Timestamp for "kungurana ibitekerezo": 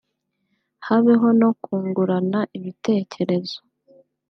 1.61-3.57